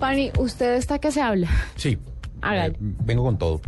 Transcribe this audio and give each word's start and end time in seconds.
Pani, 0.00 0.30
¿usted 0.38 0.74
está 0.76 0.98
que 0.98 1.10
se 1.10 1.20
habla? 1.20 1.48
Sí. 1.76 1.98
Eh, 2.50 2.72
vengo 2.78 3.24
con 3.24 3.36
todo. 3.38 3.60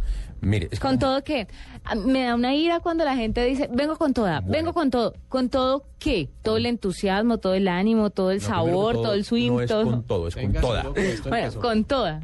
Mire, 0.42 0.68
es 0.70 0.80
¿Con 0.80 0.98
todo 0.98 1.22
qué? 1.22 1.48
Ah, 1.84 1.94
Me 1.96 2.24
da 2.24 2.34
una 2.34 2.54
ira 2.54 2.80
cuando 2.80 3.04
la 3.04 3.14
gente 3.14 3.44
dice, 3.44 3.68
vengo 3.70 3.96
con 3.96 4.14
toda, 4.14 4.40
Bueno. 4.40 4.52
vengo 4.52 4.72
con 4.72 4.90
todo. 4.90 5.14
¿Con 5.28 5.50
todo 5.50 5.84
qué? 5.98 6.30
Todo 6.42 6.56
el 6.56 6.64
entusiasmo, 6.66 7.38
todo 7.38 7.52
el 7.54 7.68
ánimo, 7.68 8.08
todo 8.10 8.30
el 8.30 8.40
No, 8.40 8.46
sabor, 8.46 8.94
todo, 8.94 9.12
el 9.12 9.24
swing, 9.24 9.50
No 9.52 9.60
es 9.60 9.68
todo. 9.68 9.84
con 9.84 10.02
todo, 10.04 10.28
es 10.28 10.36
con 10.36 10.52
toda. 10.54 10.84
Bueno, 11.28 11.52
con 11.60 11.84
toda. 11.84 12.20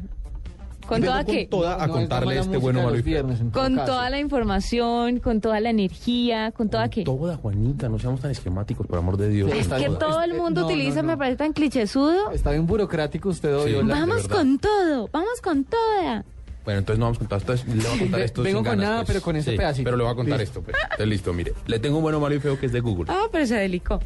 ¿Con 0.87 1.01
Vengo 1.01 1.11
toda 1.13 1.25
con 1.25 1.35
qué? 1.35 1.45
toda 1.47 1.83
a 1.83 1.87
No, 1.87 1.93
contarle 1.93 2.39
este 2.39 2.57
bueno, 2.57 2.81
malo 2.83 2.97
y 2.97 3.01
viernes, 3.01 3.39
Con 3.51 3.75
caso. 3.75 3.85
toda 3.91 4.09
la 4.09 4.19
información, 4.19 5.19
con 5.19 5.41
toda 5.41 5.59
la 5.59 5.69
energía, 5.69 6.51
con 6.51 6.69
toda 6.69 6.89
qué. 6.89 7.03
Toda, 7.03 7.35
Juanita, 7.37 7.89
no 7.89 7.99
seamos 7.99 8.21
tan 8.21 8.31
esquemáticos, 8.31 8.87
por 8.87 8.97
amor 8.97 9.17
de 9.17 9.29
Dios. 9.29 9.51
Sí, 9.51 9.57
Es 9.59 9.67
que 9.67 9.89
todo 9.89 10.21
el 10.23 10.33
mundo 10.33 10.61
no, 10.61 10.67
utiliza, 10.67 11.01
no, 11.01 11.07
me 11.07 11.13
no. 11.13 11.19
parece 11.19 11.37
tan 11.37 11.53
clichésudo. 11.53 12.31
Está 12.31 12.51
bien 12.51 12.65
burocrático 12.65 13.29
usted 13.29 13.55
hoy. 13.55 13.71
Sí. 13.71 13.75
hola. 13.77 13.93
Vamos 13.99 14.27
con 14.27 14.59
todo, 14.59 15.09
vamos 15.11 15.41
con 15.43 15.65
toda. 15.65 16.23
Bueno, 16.63 16.79
entonces 16.79 16.99
no 16.99 17.05
vamos 17.05 17.17
con 17.19 17.27
todo 17.27 17.37
esto. 17.53 17.53
Le 17.67 17.75
voy 17.75 17.85
a 17.95 17.99
contar 17.99 18.19
esto 18.21 18.43
vengo 18.43 18.59
sin 18.59 18.65
con 18.65 18.77
ganas, 18.77 18.85
nada, 18.89 18.97
pues. 18.99 19.07
pero 19.07 19.21
con 19.21 19.35
ese 19.37 19.51
Sí, 19.51 19.57
pedacito. 19.57 19.83
Pero 19.85 19.97
le 19.97 20.03
voy 20.03 20.11
a 20.11 20.15
contar 20.15 20.39
Listo. 20.39 20.59
esto. 20.59 20.71
Pues. 20.71 20.77
Entonces, 20.83 21.07
listo, 21.07 21.33
mire. 21.33 21.53
Le 21.65 21.79
tengo 21.79 21.97
un 21.97 22.03
bueno, 22.03 22.19
malo 22.19 22.35
y 22.35 22.39
feo 22.39 22.59
que 22.59 22.65
es 22.65 22.71
de 22.73 22.79
Google. 22.81 23.05
Ah, 23.09 23.23
pero 23.31 23.45
se 23.45 23.55
delicó. 23.55 23.99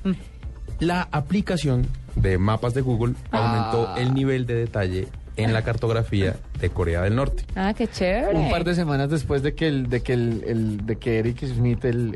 La 0.79 1.07
aplicación 1.11 1.87
de 2.15 2.37
mapas 2.37 2.73
de 2.73 2.81
Google 2.81 3.13
aumentó 3.31 3.87
Ah. 3.89 3.95
el 3.99 4.13
nivel 4.13 4.45
de 4.45 4.55
detalle 4.55 5.07
en 5.43 5.53
la 5.53 5.63
cartografía 5.63 6.35
de 6.59 6.69
Corea 6.69 7.01
del 7.01 7.15
Norte. 7.15 7.43
Ah, 7.55 7.73
qué 7.75 7.87
chévere. 7.87 8.37
Un 8.37 8.49
par 8.49 8.63
de 8.63 8.75
semanas 8.75 9.09
después 9.09 9.41
de 9.43 9.53
que 9.55 9.67
el, 9.67 9.89
de 9.89 10.01
que 10.01 10.13
el, 10.13 10.43
el- 10.47 10.85
de 10.85 10.95
que 10.97 11.19
Eric 11.19 11.45
Smith, 11.45 11.83
el, 11.85 12.15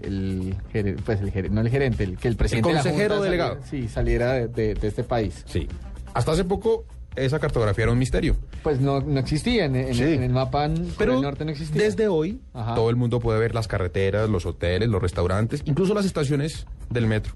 el 0.73 0.95
pues 1.05 1.19
el 1.21 1.53
no 1.53 1.61
el 1.61 1.69
gerente, 1.69 2.03
el, 2.03 2.17
que 2.17 2.27
el 2.27 2.35
presidente 2.35 2.69
de 2.69 2.75
la 2.75 2.81
consejero 2.83 3.15
Junta 3.15 3.25
delegado. 3.25 3.59
saliera- 3.63 3.87
sí, 3.87 3.93
saliera 3.93 4.33
de, 4.33 4.47
de- 4.47 4.73
de 4.75 4.87
este 4.87 5.03
país. 5.03 5.43
Sí. 5.47 5.67
Hasta 6.13 6.31
hace 6.31 6.43
poco, 6.45 6.85
esa 7.15 7.39
cartografía 7.39 7.83
era 7.83 7.91
un 7.93 7.99
misterio. 7.99 8.35
Pues 8.63 8.79
no, 8.81 8.99
no 9.01 9.19
existía 9.19 9.65
en, 9.65 9.75
en- 9.75 9.93
Sí. 9.95 10.03
en 10.03 10.23
el 10.23 10.31
mapa 10.31 10.65
en 10.65 10.91
Pero 10.97 11.15
el 11.15 11.21
norte 11.21 11.45
no 11.45 11.51
existía. 11.51 11.81
desde 11.83 12.07
hoy, 12.07 12.39
Ajá. 12.53 12.75
todo 12.75 12.89
el 12.89 12.95
mundo 12.95 13.19
puede 13.19 13.39
ver 13.39 13.53
las 13.55 13.67
carreteras, 13.67 14.29
los 14.29 14.45
hoteles, 14.45 14.89
los 14.89 15.01
restaurantes, 15.01 15.61
incluso 15.65 15.93
las 15.93 16.05
estaciones 16.05 16.65
del 16.89 17.07
metro. 17.07 17.33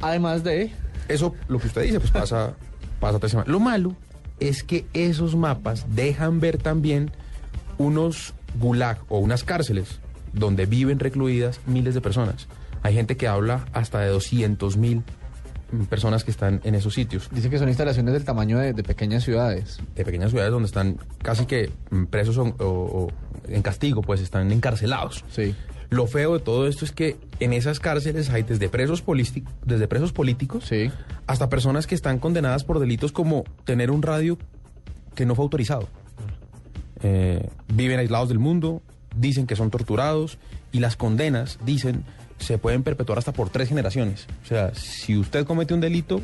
Además 0.00 0.44
de 0.44 0.72
Eso, 1.08 1.34
lo 1.48 1.58
que 1.58 1.68
usted 1.68 1.82
dice, 1.82 2.00
pues 2.00 2.10
pasa, 2.10 2.54
pasa 3.00 3.18
tres 3.18 3.30
semanas. 3.30 3.48
Lo 3.48 3.60
malo 3.60 3.94
es 4.40 4.62
que 4.62 4.86
esos 4.92 5.36
mapas 5.36 5.86
dejan 5.94 6.40
ver 6.40 6.58
también 6.58 7.10
unos 7.78 8.34
gulag 8.58 8.98
o 9.08 9.18
unas 9.18 9.44
cárceles 9.44 10.00
donde 10.32 10.66
viven 10.66 10.98
recluidas 10.98 11.60
miles 11.66 11.94
de 11.94 12.00
personas. 12.00 12.48
Hay 12.82 12.94
gente 12.94 13.16
que 13.16 13.26
habla 13.26 13.66
hasta 13.72 14.00
de 14.00 14.08
200 14.08 14.76
mil 14.76 15.02
personas 15.88 16.24
que 16.24 16.30
están 16.30 16.60
en 16.64 16.74
esos 16.74 16.94
sitios. 16.94 17.28
dice 17.32 17.50
que 17.50 17.58
son 17.58 17.68
instalaciones 17.68 18.14
del 18.14 18.24
tamaño 18.24 18.58
de, 18.58 18.72
de 18.72 18.82
pequeñas 18.82 19.24
ciudades. 19.24 19.80
De 19.94 20.04
pequeñas 20.04 20.30
ciudades 20.30 20.52
donde 20.52 20.66
están 20.66 20.98
casi 21.22 21.46
que 21.46 21.70
mm, 21.90 22.04
presos 22.04 22.38
o, 22.38 23.08
en 23.48 23.62
castigo, 23.62 24.02
pues 24.02 24.20
están 24.20 24.52
encarcelados. 24.52 25.24
Sí. 25.30 25.54
Lo 25.88 26.06
feo 26.06 26.34
de 26.34 26.40
todo 26.40 26.66
esto 26.66 26.84
es 26.84 26.92
que 26.92 27.16
en 27.40 27.52
esas 27.52 27.80
cárceles 27.80 28.30
hay 28.30 28.42
desde 28.42 28.68
presos, 28.68 29.04
desde 29.64 29.88
presos 29.88 30.12
políticos 30.12 30.64
Sí. 30.64 30.90
Hasta 31.26 31.48
personas 31.48 31.86
que 31.86 31.94
están 31.94 32.18
condenadas 32.18 32.64
por 32.64 32.78
delitos 32.78 33.12
como 33.12 33.44
tener 33.64 33.90
un 33.90 34.02
radio 34.02 34.38
que 35.14 35.26
no 35.26 35.34
fue 35.34 35.44
autorizado. 35.44 35.88
Eh, 37.02 37.48
viven 37.68 37.98
aislados 37.98 38.28
del 38.28 38.38
mundo, 38.38 38.82
dicen 39.16 39.46
que 39.46 39.56
son 39.56 39.70
torturados 39.70 40.38
y 40.72 40.80
las 40.80 40.96
condenas, 40.96 41.58
dicen, 41.64 42.04
se 42.38 42.58
pueden 42.58 42.82
perpetuar 42.82 43.18
hasta 43.18 43.32
por 43.32 43.50
tres 43.50 43.68
generaciones. 43.68 44.26
O 44.44 44.46
sea, 44.46 44.74
si 44.74 45.16
usted 45.16 45.44
comete 45.44 45.74
un 45.74 45.80
delito, 45.80 46.22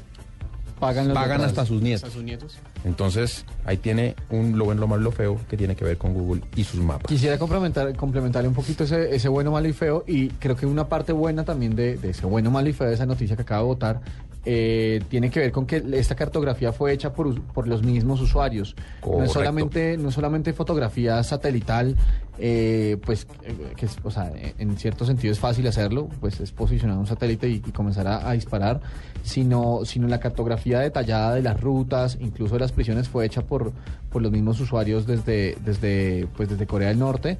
Pagan, 0.78 1.14
pagan 1.14 1.42
hasta 1.42 1.64
sus 1.64 1.80
nietos. 1.80 2.02
Hasta 2.02 2.14
sus 2.14 2.24
nietos. 2.24 2.58
Entonces, 2.84 3.44
ahí 3.64 3.76
tiene 3.76 4.16
un 4.30 4.58
lo 4.58 4.64
bueno, 4.64 4.80
lo 4.80 4.88
malo, 4.88 5.02
lo 5.02 5.12
feo 5.12 5.38
que 5.48 5.56
tiene 5.56 5.76
que 5.76 5.84
ver 5.84 5.96
con 5.96 6.12
Google 6.12 6.42
y 6.56 6.64
sus 6.64 6.80
mapas. 6.80 7.06
Quisiera 7.06 7.38
complementar, 7.38 7.94
complementarle 7.94 8.48
un 8.48 8.54
poquito 8.54 8.82
ese, 8.82 9.14
ese 9.14 9.28
bueno, 9.28 9.52
malo 9.52 9.68
y 9.68 9.72
feo. 9.72 10.02
Y 10.08 10.30
creo 10.30 10.56
que 10.56 10.66
una 10.66 10.88
parte 10.88 11.12
buena 11.12 11.44
también 11.44 11.76
de, 11.76 11.98
de 11.98 12.10
ese 12.10 12.26
bueno, 12.26 12.50
malo 12.50 12.68
y 12.68 12.72
feo 12.72 12.88
de 12.88 12.94
esa 12.94 13.06
noticia 13.06 13.36
que 13.36 13.42
acaba 13.42 13.60
de 13.60 13.66
votar 13.68 14.00
eh, 14.44 15.00
tiene 15.08 15.30
que 15.30 15.40
ver 15.40 15.52
con 15.52 15.66
que 15.66 15.82
esta 15.92 16.14
cartografía 16.14 16.72
fue 16.72 16.92
hecha 16.92 17.12
por, 17.12 17.40
por 17.42 17.68
los 17.68 17.82
mismos 17.82 18.20
usuarios. 18.20 18.74
No 19.18 19.24
es 19.24 19.30
solamente, 19.32 19.96
no 19.96 20.08
es 20.08 20.14
solamente 20.14 20.52
fotografía 20.52 21.22
satelital, 21.22 21.96
eh, 22.38 22.96
pues 23.04 23.26
eh, 23.44 23.54
que 23.76 23.86
es, 23.86 23.96
o 24.02 24.10
sea, 24.10 24.32
eh, 24.34 24.54
en 24.58 24.76
cierto 24.76 25.04
sentido 25.04 25.32
es 25.32 25.38
fácil 25.38 25.66
hacerlo, 25.68 26.08
pues 26.20 26.40
es 26.40 26.50
posicionar 26.50 26.98
un 26.98 27.06
satélite 27.06 27.48
y, 27.48 27.54
y 27.64 27.72
comenzar 27.72 28.06
a, 28.08 28.28
a 28.28 28.32
disparar, 28.32 28.80
sino, 29.22 29.84
sino 29.84 30.08
la 30.08 30.18
cartografía 30.18 30.80
detallada 30.80 31.34
de 31.34 31.42
las 31.42 31.60
rutas, 31.60 32.18
incluso 32.20 32.54
de 32.54 32.60
las 32.60 32.72
prisiones, 32.72 33.08
fue 33.08 33.24
hecha 33.26 33.42
por, 33.42 33.72
por 34.10 34.22
los 34.22 34.32
mismos 34.32 34.58
usuarios 34.60 35.06
desde, 35.06 35.56
desde, 35.64 36.26
pues 36.36 36.48
desde 36.48 36.66
Corea 36.66 36.88
del 36.88 36.98
Norte. 36.98 37.38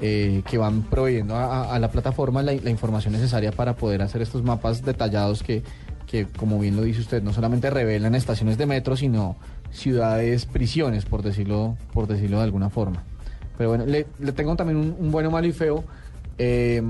eh, 0.00 0.42
que 0.50 0.58
van 0.58 0.82
proveyendo 0.82 1.36
a, 1.36 1.44
a- 1.44 1.74
a 1.74 1.78
la 1.78 1.88
plataforma 1.88 2.42
la, 2.42 2.52
la 2.52 2.70
información 2.70 3.12
necesaria 3.12 3.52
para 3.52 3.76
poder 3.76 4.02
hacer 4.02 4.22
estos 4.22 4.42
mapas 4.42 4.84
detallados 4.84 5.42
que, 5.44 5.62
que, 6.14 6.26
como 6.26 6.60
bien 6.60 6.76
lo 6.76 6.82
dice 6.82 7.00
usted, 7.00 7.24
no 7.24 7.32
solamente 7.32 7.70
revelan 7.70 8.14
estaciones 8.14 8.56
de 8.56 8.66
metro, 8.66 8.96
sino 8.96 9.34
ciudades, 9.72 10.46
prisiones, 10.46 11.04
por 11.06 11.22
decirlo, 11.22 11.76
por 11.92 12.06
decirlo 12.06 12.36
de 12.36 12.44
alguna 12.44 12.70
forma. 12.70 13.02
Pero 13.58 13.70
bueno, 13.70 13.84
le, 13.84 14.04
tengo 14.32 14.54
también 14.54 14.76
un, 14.78 14.94
un 14.96 15.10
bueno, 15.10 15.32
malo 15.32 15.48
y 15.48 15.52
feo, 15.52 15.82
eh, 16.38 16.80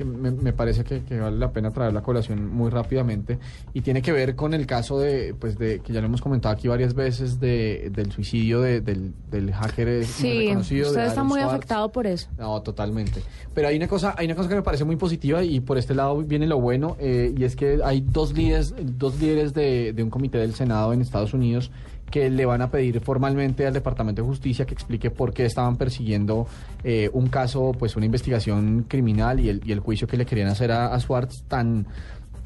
que 0.00 0.04
me, 0.06 0.30
me 0.30 0.54
parece 0.54 0.82
que, 0.82 1.02
que 1.02 1.20
vale 1.20 1.36
la 1.36 1.52
pena 1.52 1.70
traer 1.70 1.92
la 1.92 2.00
colación 2.02 2.48
muy 2.48 2.70
rápidamente, 2.70 3.38
y 3.74 3.82
tiene 3.82 4.00
que 4.00 4.12
ver 4.12 4.34
con 4.34 4.54
el 4.54 4.64
caso 4.66 4.98
de, 4.98 5.34
pues 5.38 5.58
de, 5.58 5.80
que 5.80 5.92
ya 5.92 6.00
lo 6.00 6.06
hemos 6.06 6.22
comentado 6.22 6.54
aquí 6.54 6.68
varias 6.68 6.94
veces, 6.94 7.38
de, 7.38 7.90
del 7.94 8.10
suicidio 8.10 8.62
de- 8.62 8.80
del, 8.80 9.12
del 9.30 9.52
hacker 9.52 10.06
Sí, 10.06 10.46
reconocido. 10.46 10.86
usted 10.88 11.00
de 11.02 11.06
está 11.08 11.20
Aaron 11.20 11.28
muy 11.28 11.40
afectado 11.40 11.92
por 11.92 12.06
eso. 12.06 12.28
No, 12.38 12.62
totalmente. 12.62 13.22
Pero 13.52 13.68
hay 13.68 13.76
una 13.76 13.88
cosa, 13.88 14.14
hay 14.16 14.24
una 14.24 14.34
cosa 14.36 14.48
que 14.48 14.54
me 14.54 14.62
parece 14.62 14.84
muy 14.84 14.96
positiva 14.96 15.42
y 15.44 15.60
por 15.60 15.76
este 15.76 15.94
lado 15.94 16.16
viene 16.22 16.46
lo 16.46 16.58
bueno 16.60 16.96
eh, 16.98 17.34
y 17.36 17.44
es 17.44 17.56
que 17.56 17.80
hay 17.84 18.00
dos 18.00 18.32
líderes, 18.32 18.74
dos 18.96 19.20
líderes 19.20 19.52
de, 19.52 19.92
de 19.92 20.02
un 20.02 20.08
comité 20.08 20.38
del 20.38 20.54
Senado 20.54 20.94
en 20.94 21.02
Estados 21.02 21.34
Unidos 21.34 21.70
que 22.10 22.28
le 22.30 22.44
van 22.44 22.62
a 22.62 22.70
pedir 22.70 23.00
formalmente 23.00 23.66
al 23.66 23.72
Departamento 23.72 24.22
de 24.22 24.28
Justicia 24.28 24.66
que 24.66 24.74
explique 24.74 25.10
por 25.10 25.32
qué 25.32 25.44
estaban 25.44 25.76
persiguiendo 25.76 26.46
eh, 26.84 27.08
un 27.12 27.28
caso, 27.28 27.72
pues 27.78 27.96
una 27.96 28.06
investigación 28.06 28.84
criminal 28.88 29.40
y 29.40 29.48
el, 29.48 29.62
y 29.64 29.72
el 29.72 29.80
juicio 29.80 30.06
que 30.06 30.16
le 30.16 30.26
querían 30.26 30.48
hacer 30.48 30.72
a, 30.72 30.94
a 30.94 31.00
Schwartz 31.00 31.44
tan 31.48 31.86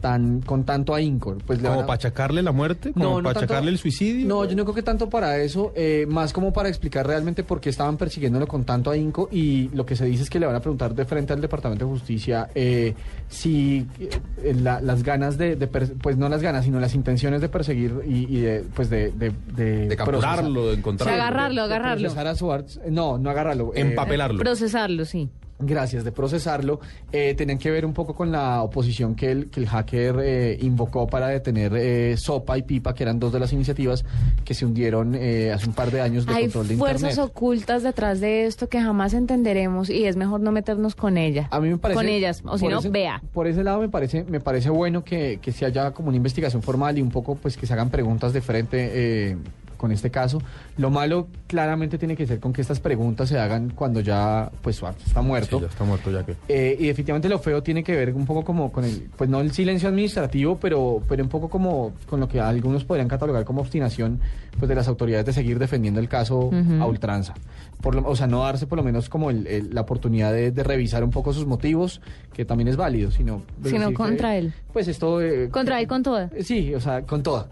tan 0.05 0.43
con 0.43 0.65
tanto 0.65 0.95
ahínco. 0.95 1.35
Pues 1.47 1.61
¿Como 1.61 1.81
a- 1.81 1.87
para 1.87 1.95
achacarle 1.95 2.43
la 2.43 2.53
muerte? 2.53 2.93
¿Como 2.93 3.05
no, 3.07 3.11
no 3.17 3.23
para 3.23 3.41
tanto- 3.41 3.47
achacarle 3.55 3.71
el 3.71 3.79
suicidio? 3.79 4.29
No, 4.29 4.45
yo 4.45 4.55
no 4.55 4.65
creo 4.65 4.75
que 4.75 4.83
tanto 4.83 5.09
para 5.09 5.39
eso, 5.39 5.73
eh, 5.75 6.05
más 6.07 6.35
como 6.35 6.53
para 6.53 6.69
explicar 6.69 7.07
realmente 7.07 7.43
por 7.43 7.59
qué 7.59 7.71
estaban 7.71 7.97
persiguiéndolo 7.97 8.47
con 8.47 8.65
tanto 8.65 8.91
ahínco 8.91 9.31
y 9.33 9.71
lo 9.73 9.87
que 9.87 9.97
se 9.97 10.05
dice 10.05 10.23
es 10.25 10.29
que 10.29 10.39
le 10.39 10.45
van 10.45 10.57
a 10.57 10.61
preguntar 10.61 10.95
de 10.95 11.07
frente 11.07 11.33
al 11.33 11.41
Departamento 11.41 11.87
de 11.87 11.91
Justicia 11.91 12.51
eh, 12.55 12.93
si 13.31 13.87
eh, 13.99 14.55
la- 14.61 14.83
las 14.83 15.03
ganas 15.03 15.39
de, 15.39 15.57
de 15.57 15.67
per- 15.69 15.95
pues 15.95 16.19
no 16.19 16.29
las 16.29 16.43
ganas, 16.43 16.67
sino 16.67 16.79
las 16.81 16.95
intenciones 16.95 17.41
de 17.41 17.49
perseguir 17.49 17.95
y, 18.07 18.37
y 18.37 18.41
de, 18.43 18.63
pues 18.75 18.91
de... 18.91 19.11
De, 19.13 19.33
de 19.57 19.89
De 19.89 19.97
procesar- 19.97 19.97
capturarlo, 19.97 20.67
de 20.67 20.73
Sí, 20.75 20.79
encontrarlo. 20.81 21.15
agarrarlo, 21.23 21.55
de 21.67 21.75
agarrarlo. 21.75 22.03
procesar 22.03 22.27
a 22.27 22.35
Schwartz. 22.35 22.79
No, 22.91 23.17
no 23.17 23.31
agarrarlo. 23.31 23.73
eh, 23.75 23.81
Empapelarlo. 23.81 24.39
Procesarlo, 24.39 25.07
sí. 25.07 25.31
Gracias, 25.59 26.03
de 26.05 26.11
procesarlo. 26.11 26.81
Eh, 27.13 27.35
tenían 27.37 27.59
que 27.59 27.71
ver 27.71 27.87
un 27.87 27.93
poco 27.95 28.15
con 28.15 28.33
la 28.33 28.61
oposición 28.63 29.15
que 29.15 29.31
el, 29.31 29.51
que 29.51 29.61
el 29.61 29.69
hacker 29.69 30.17
eh, 30.21 30.59
invocó 30.61 31.07
para 31.07 31.29
detener 31.29 31.73
eh, 31.77 32.17
Sopa 32.17 32.59
y 32.59 32.63
Pipa, 32.63 32.93
que 32.95 33.05
eran 33.05 33.21
dos 33.21 33.33
de 33.33 33.39
las 33.39 33.53
iniciativas 33.53 34.05
que 34.45 34.53
se 34.53 34.67
hundieron 34.67 35.15
eh, 35.15 35.53
hace 35.53 35.67
un 35.69 35.73
par 35.75 35.93
de 35.93 36.01
años 36.01 36.27
de 36.27 36.33
Hay 36.35 36.43
control 36.45 36.69
de 36.69 36.77
fuerzas 36.77 37.11
Internet. 37.13 37.31
ocultas 37.31 37.83
detrás 37.85 38.21
de 38.21 38.47
esto 38.47 38.69
que 38.69 38.81
jamás 38.81 39.15
entenderemos 39.15 39.91
y 39.91 40.05
es 40.07 40.17
mejor 40.17 40.41
no 40.41 40.51
meternos 40.51 40.97
con 40.97 41.17
ella. 41.19 41.47
A 41.53 41.61
mí 41.61 41.69
me 41.69 41.79
parece 41.79 41.97
Con 42.01 42.09
ellas, 42.09 42.43
o 42.45 42.59
si 42.59 42.67
no, 42.67 42.81
ese- 42.81 42.89
vea. 42.91 43.23
Por 43.33 43.47
ese 43.47 43.63
lado 43.63 43.81
me 43.81 43.89
parece 43.89 44.25
me 44.25 44.41
parece 44.41 44.71
bueno 44.71 45.05
que, 45.05 45.39
que 45.41 45.53
se 45.53 45.65
haya 45.67 45.93
como 45.93 46.09
una 46.09 46.17
investigación 46.17 46.63
formal 46.63 46.99
y 46.99 47.03
un 47.03 47.11
poco 47.11 47.37
pues 47.37 47.57
que 47.57 47.67
se 47.67 47.73
hagan 47.73 47.91
preguntas 47.91 48.33
de 48.33 48.41
frente 48.41 48.91
eh, 48.93 49.37
con 49.77 49.93
este 49.93 50.11
caso. 50.11 50.41
Lo 50.77 50.91
malo 50.91 51.29
claramente 51.47 51.99
tiene 51.99 52.17
que 52.17 52.27
ser 52.27 52.41
con 52.41 52.53
que 52.53 52.61
estas 52.63 52.81
preguntas 52.81 53.29
se 53.29 53.39
hagan 53.39 53.71
cuando 53.71 54.01
ya 54.01 54.51
pues 54.63 54.83
está 55.07 55.23
muerto. 55.23 55.59
Sí, 55.59 55.63
ya 55.65 55.69
está 55.71 55.85
muerto 55.85 56.11
ya 56.11 56.25
que... 56.25 56.35
Eh, 56.49 56.77
y 56.79 56.87
definitivamente 56.87 57.29
lo 57.29 57.39
feo 57.39 57.63
tiene 57.63 57.83
que 57.85 57.95
ver 57.95 58.13
un 58.15 58.27
poco 58.27 58.45
como 58.45 58.73
con 58.73 58.85
el, 58.85 59.09
pues 59.17 59.31
no 59.31 59.41
el 59.41 59.53
silencio 59.53 59.89
administrativo, 59.89 60.57
pero, 60.59 61.03
pero 61.09 61.23
un 61.23 61.29
poco 61.29 61.49
como 61.49 61.93
con 62.09 62.21
lo 62.21 62.29
que 62.29 62.41
algunos 62.41 62.85
podrían 62.85 63.09
catalogar 63.09 63.45
como 63.45 63.61
obstinación 63.61 64.21
pues 64.59 64.69
de 64.69 64.75
las 64.75 64.87
autoridades 64.89 65.27
de 65.27 65.33
seguir 65.33 65.59
defendiendo 65.59 66.01
el 66.01 66.09
caso 66.09 66.39
Ujú. 66.47 66.81
a 66.81 66.87
ultranza. 66.87 67.35
Por 67.81 67.95
lo, 67.97 68.09
o 68.09 68.17
sea, 68.17 68.27
no 68.27 68.43
darse 68.45 68.67
por 68.67 68.79
lo 68.79 68.85
menos 68.85 69.09
como 69.09 69.31
el- 69.31 69.47
el- 69.47 69.75
la 69.75 69.83
oportunidad 69.83 70.33
de, 70.33 70.51
de 70.53 70.63
revisar 70.63 71.05
un 71.05 71.11
poco 71.11 71.33
sus 71.33 71.45
motivos, 71.47 72.01
que 72.33 72.45
también 72.45 72.69
es 72.69 72.77
válido, 72.77 73.11
sino... 73.11 73.43
Sino 73.63 73.71
decir 73.79 73.89
que, 73.89 73.95
contra 73.95 74.37
él. 74.37 74.55
Pues 74.73 74.89
esto... 74.89 75.21
eh, 75.21 75.49
Contra 75.51 75.81
él 75.81 75.87
con 75.89 76.03
toda. 76.03 76.31
Sí, 76.43 76.75
o 76.75 76.81
sea, 76.81 77.03
con 77.03 77.23
toda. 77.23 77.49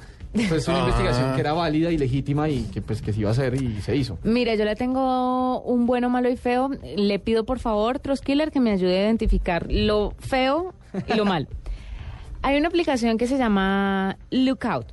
Pues 0.49 0.67
una 0.69 0.79
Ah. 0.79 0.81
investigación 0.88 1.34
que 1.34 1.40
era 1.40 1.52
válida 1.52 1.90
y 1.90 1.99
legítima 1.99 2.49
y 2.49 2.62
que 2.64 2.81
pues 2.81 3.02
que 3.02 3.12
se 3.12 3.20
iba 3.20 3.29
a 3.29 3.32
hacer 3.32 3.55
y 3.61 3.81
se 3.82 3.94
hizo. 3.96 4.19
Mire, 4.23 4.56
yo 4.56 4.64
le 4.64 4.75
tengo 4.76 5.61
un 5.62 5.84
bueno, 5.87 6.08
malo 6.08 6.31
y 6.31 6.37
feo. 6.37 6.70
Le 6.96 7.19
pido 7.19 7.44
por 7.44 7.58
favor, 7.58 7.99
Troskiller, 7.99 8.50
que 8.50 8.61
me 8.61 8.70
ayude 8.70 8.99
a 8.99 9.02
identificar 9.05 9.67
lo 9.70 10.14
feo 10.19 10.73
y 11.06 11.14
lo 11.17 11.25
malo. 11.25 11.46
Hay 12.43 12.56
una 12.58 12.69
aplicación 12.69 13.19
que 13.19 13.26
se 13.26 13.37
llama 13.38 14.17
Lookout. 14.31 14.87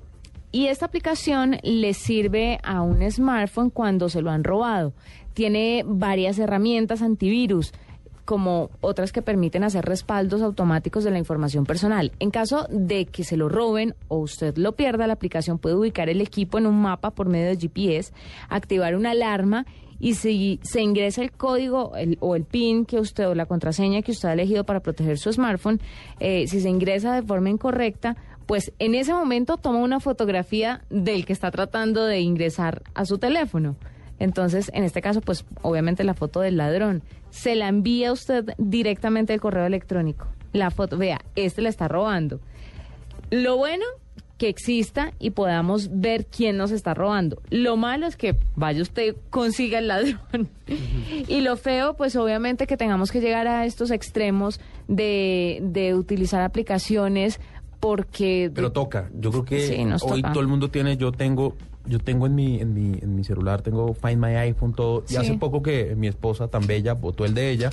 y 0.52 0.66
esta 0.68 0.88
aplicación 0.88 1.58
le 1.64 1.94
sirve 1.94 2.60
a 2.64 2.82
un 2.82 3.10
smartphone 3.12 3.70
cuando 3.70 4.10
se 4.10 4.22
lo 4.22 4.32
han 4.32 4.44
robado. 4.44 4.94
Tiene 5.36 5.84
varias 5.86 6.38
herramientas 6.40 7.02
antivirus 7.04 7.72
como 8.30 8.70
otras 8.80 9.12
que 9.12 9.24
permiten 9.24 9.64
hacer 9.64 9.86
respaldos 9.86 10.44
automáticos 10.44 11.04
de 11.04 11.10
la 11.10 11.18
información 11.18 11.66
personal. 11.66 12.12
En 12.20 12.30
caso 12.30 12.68
de 12.70 13.08
que 13.08 13.24
se 13.24 13.38
lo 13.38 13.50
roben 13.50 13.96
o 14.08 14.20
usted 14.20 14.56
lo 14.56 14.74
pierda, 14.74 15.08
la 15.08 15.14
aplicación 15.14 15.58
puede 15.58 15.74
ubicar 15.74 16.10
el 16.10 16.22
equipo 16.22 16.60
en 16.60 16.68
un 16.68 16.80
mapa 16.80 17.10
por 17.10 17.28
medio 17.28 17.48
de 17.48 17.58
GPS, 17.58 18.14
activar 18.48 18.96
una 18.96 19.12
alarma 19.12 19.66
y 20.00 20.14
si 20.14 20.60
se 20.62 20.80
ingresa 20.80 21.24
el 21.24 21.32
código 21.32 21.94
o 22.20 22.36
el 22.36 22.44
PIN 22.44 22.86
que 22.86 23.00
usted 23.00 23.28
o 23.28 23.34
la 23.34 23.48
contraseña 23.48 24.04
que 24.04 24.12
usted 24.12 24.30
ha 24.30 24.34
elegido 24.34 24.64
para 24.64 24.82
proteger 24.82 25.18
su 25.18 25.34
smartphone, 25.34 25.82
eh, 26.20 26.46
si 26.46 26.62
se 26.62 26.70
ingresa 26.70 27.16
de 27.16 27.24
forma 27.24 27.50
incorrecta, 27.50 28.16
pues 28.46 28.74
en 28.78 28.94
ese 28.94 29.12
momento 29.12 29.58
toma 29.58 29.80
una 29.80 30.00
fotografía 30.00 30.84
del 30.92 31.26
que 31.26 31.34
está 31.34 31.50
tratando 31.50 32.06
de 32.06 32.20
ingresar 32.20 32.84
a 32.94 33.06
su 33.06 33.18
teléfono. 33.18 33.76
Entonces, 34.20 34.70
en 34.74 34.84
este 34.84 35.02
caso, 35.02 35.22
pues 35.22 35.46
obviamente 35.62 36.04
la 36.04 36.14
foto 36.14 36.42
del 36.42 36.58
ladrón 36.58 37.02
se 37.30 37.56
la 37.56 37.68
envía 37.68 38.12
usted 38.12 38.54
directamente 38.58 39.34
al 39.34 39.42
correo 39.42 39.66
electrónico. 39.66 40.28
La 40.54 40.72
foto, 40.72 40.98
vea, 40.98 41.22
este 41.36 41.62
le 41.62 41.70
está 41.70 41.88
robando. 41.88 42.40
Lo 43.30 43.58
bueno 43.58 43.86
que 44.40 44.48
exista 44.48 45.12
y 45.20 45.32
podamos 45.32 45.90
ver 45.92 46.26
quién 46.26 46.58
nos 46.58 46.72
está 46.72 46.94
robando. 46.94 47.42
Lo 47.50 47.76
malo 47.78 48.08
es 48.08 48.16
que 48.16 48.38
vaya 48.56 48.82
usted, 48.82 49.16
consiga 49.30 49.80
el 49.80 49.90
ladrón. 49.90 50.50
y 51.28 51.42
lo 51.42 51.58
feo, 51.58 51.96
pues 51.96 52.16
obviamente 52.16 52.66
que 52.66 52.78
tengamos 52.78 53.12
que 53.12 53.20
llegar 53.20 53.48
a 53.48 53.66
estos 53.66 53.92
extremos 53.92 54.60
de, 54.88 55.60
de 55.62 55.94
utilizar 55.94 56.42
aplicaciones 56.42 57.40
porque... 57.82 58.50
Pero 58.54 58.72
toca, 58.72 59.10
yo 59.14 59.30
creo 59.30 59.46
que 59.46 59.98
hoy 60.02 60.22
todo 60.22 60.40
el 60.40 60.48
mundo 60.48 60.70
tiene, 60.70 60.98
yo 60.98 61.12
tengo 61.12 61.56
yo 61.90 62.00
tengo 62.00 62.28
en 62.28 62.36
mi, 62.36 62.60
en 62.62 62.74
mi, 62.74 62.98
en 63.02 63.16
mi 63.16 63.24
celular, 63.24 63.62
tengo 63.62 63.94
Find 63.94 64.18
My 64.18 64.36
iPhone, 64.36 64.74
todo. 64.74 65.04
Y 65.10 65.16
hace 65.16 65.34
poco 65.38 65.62
que 65.62 65.96
mi 65.98 66.08
esposa 66.08 66.48
tan 66.48 66.66
bella 66.68 66.94
votó 66.94 67.26
el 67.26 67.34
de 67.34 67.50
ella. 67.50 67.70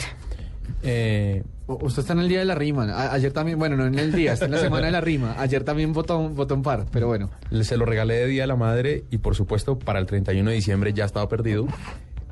Eh, 0.83 1.45
Usted 1.69 2.03
está 2.03 2.13
en 2.13 2.21
el 2.21 2.29
día 2.29 2.39
de 2.39 2.45
la 2.45 2.55
rima. 2.55 3.13
ayer 3.13 3.33
también, 3.33 3.59
bueno, 3.59 3.77
no 3.77 3.87
en 3.87 3.99
el 3.99 4.13
día, 4.13 4.35
está 4.35 4.45
en 4.45 4.53
la 4.53 4.59
semana 4.59 4.87
de 4.87 4.93
la 4.93 5.01
rima. 5.01 5.35
Ayer 5.39 5.65
también 5.65 5.93
votó, 5.93 6.29
votó 6.29 6.55
un 6.55 6.63
par, 6.63 6.87
pero 6.93 7.09
bueno. 7.09 7.29
Se 7.63 7.77
lo 7.77 7.85
regalé 7.85 8.15
de 8.15 8.27
Día 8.29 8.43
de 8.45 8.47
la 8.47 8.57
Madre 8.57 9.03
y 9.11 9.19
por 9.19 9.35
supuesto 9.35 9.77
para 9.77 9.99
el 9.99 10.07
31 10.07 10.49
de 10.49 10.55
diciembre 10.57 10.93
ya 10.93 11.05
estaba 11.05 11.29
perdido. 11.29 11.67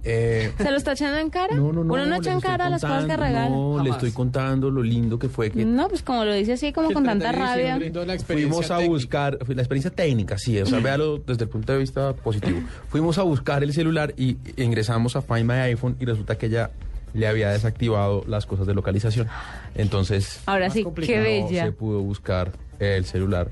Eh, 0.06 0.52
¿Se 0.58 0.70
lo 0.70 0.76
está 0.76 0.92
echando 0.92 1.18
en 1.18 1.30
cara? 1.30 1.56
No, 1.56 1.72
no, 1.72 1.82
no. 1.82 1.94
Uno 1.94 2.04
no 2.04 2.16
echa 2.16 2.32
en 2.32 2.40
cara 2.40 2.68
las 2.68 2.82
cosas 2.82 3.06
que 3.06 3.16
regala. 3.16 3.48
No, 3.48 3.82
le 3.82 3.90
estoy 3.90 4.12
contando 4.12 4.70
lo 4.70 4.82
lindo 4.82 5.18
que 5.18 5.28
fue. 5.28 5.50
Que 5.50 5.64
no, 5.64 5.88
pues 5.88 6.02
como 6.02 6.24
lo 6.24 6.34
dice 6.34 6.52
así, 6.52 6.72
como 6.72 6.92
con 6.92 7.04
tanta 7.04 7.32
rabia. 7.32 7.78
Fuimos 8.26 8.70
a 8.70 8.78
buscar, 8.78 9.38
la 9.48 9.62
experiencia 9.62 9.90
técnica, 9.90 10.36
sí, 10.38 10.60
o 10.60 10.66
sea, 10.66 10.78
véalo 10.80 11.18
desde 11.18 11.44
el 11.44 11.50
punto 11.50 11.72
de 11.72 11.78
vista 11.78 12.12
positivo. 12.12 12.60
Fuimos 12.88 13.18
a 13.18 13.22
buscar 13.22 13.62
el 13.62 13.72
celular 13.72 14.14
y 14.16 14.36
ingresamos 14.56 15.16
a 15.16 15.22
Find 15.22 15.44
My 15.44 15.60
iPhone 15.60 15.96
y 15.98 16.04
resulta 16.04 16.36
que 16.36 16.46
ella 16.46 16.70
le 17.14 17.26
había 17.26 17.50
desactivado 17.50 18.24
las 18.26 18.44
cosas 18.44 18.66
de 18.66 18.74
localización. 18.74 19.28
Entonces, 19.74 20.40
ahora 20.46 20.68
sí, 20.68 20.84
qué 21.06 21.20
bella. 21.20 21.64
Se 21.64 21.72
pudo 21.72 22.00
buscar 22.00 22.52
el 22.78 23.04
celular, 23.06 23.50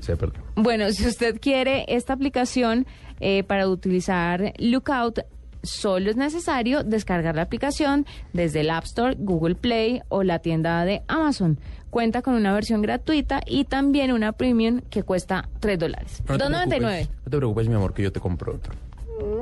se 0.00 0.16
perdió. 0.16 0.42
Bueno, 0.56 0.90
si 0.90 1.06
usted 1.06 1.40
quiere 1.40 1.86
esta 1.88 2.12
aplicación 2.12 2.86
eh, 3.20 3.44
para 3.44 3.68
utilizar 3.68 4.52
Lookout, 4.58 5.20
solo 5.64 6.10
es 6.10 6.16
necesario 6.16 6.84
descargar 6.84 7.34
la 7.34 7.42
aplicación 7.42 8.06
desde 8.32 8.60
el 8.60 8.70
App 8.70 8.84
Store, 8.84 9.16
Google 9.18 9.54
Play 9.54 10.02
o 10.08 10.22
la 10.22 10.38
tienda 10.38 10.84
de 10.84 11.02
Amazon. 11.08 11.58
Cuenta 11.90 12.22
con 12.22 12.34
una 12.34 12.52
versión 12.52 12.82
gratuita 12.82 13.40
y 13.46 13.64
también 13.64 14.12
una 14.12 14.32
premium 14.32 14.80
que 14.90 15.02
cuesta 15.02 15.48
3 15.60 15.78
dólares. 15.78 16.22
No 16.28 16.36
2.99. 16.36 17.08
No 17.24 17.30
te 17.30 17.36
preocupes, 17.36 17.68
mi 17.68 17.74
amor, 17.74 17.94
que 17.94 18.02
yo 18.02 18.12
te 18.12 18.20
compro 18.20 18.54
otro. 18.54 18.74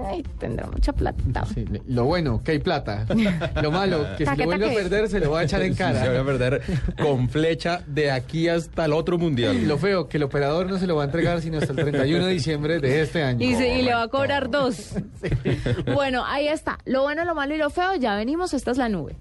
Ay, 0.05 0.23
tendrá 0.39 0.67
mucha 0.67 0.93
plata. 0.93 1.45
lo 1.87 2.05
bueno, 2.05 2.43
que 2.45 2.53
hay 2.53 2.59
plata. 2.59 3.07
Lo 3.63 3.71
malo, 3.71 4.07
que 4.19 4.27
si 4.27 4.37
lo 4.37 4.45
vuelve 4.45 4.71
a 4.71 4.75
perder, 4.75 5.09
se 5.09 5.21
lo 5.21 5.31
va 5.31 5.41
a 5.41 5.45
echar 5.45 5.63
en 5.63 5.75
cara. 5.75 6.03
se 6.03 6.09
va 6.09 6.21
a 6.21 6.25
perder 6.25 6.63
con 7.01 7.29
flecha 7.29 7.83
de 7.87 8.11
aquí 8.11 8.49
hasta 8.49 8.85
el 8.85 8.93
otro 8.93 9.19
mundial. 9.19 9.67
Lo 9.67 9.79
feo, 9.79 10.09
que 10.09 10.19
el 10.19 10.25
operador 10.25 10.69
no 10.69 10.79
se 10.79 10.87
lo 10.87 10.97
va 10.97 11.03
a 11.03 11.07
entregar 11.07 11.41
sino 11.41 11.59
hasta 11.59 11.73
el 11.73 11.79
31 11.79 12.27
de 12.27 12.33
diciembre 12.33 12.81
de 12.81 13.03
este 13.03 13.23
año. 13.23 13.45
Y, 13.45 13.55
y 13.55 13.83
le 13.83 13.95
va 13.95 14.03
a 14.03 14.09
cobrar 14.09 14.51
dos. 14.51 14.95
Bueno, 15.95 16.25
ahí 16.25 16.49
está. 16.49 16.79
Lo 16.85 17.03
bueno, 17.03 17.25
lo 17.25 17.35
malo 17.35 17.55
y 17.55 17.59
lo 17.59 17.71
feo, 17.71 17.95
ya 17.97 18.15
venimos. 18.17 18.55
Esta 18.55 18.71
es 18.71 18.79
la 18.79 18.89
nube. 18.89 19.17